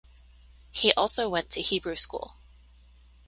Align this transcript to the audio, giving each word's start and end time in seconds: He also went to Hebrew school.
He 0.71 0.91
also 0.95 1.29
went 1.29 1.51
to 1.51 1.61
Hebrew 1.61 1.95
school. 1.95 2.33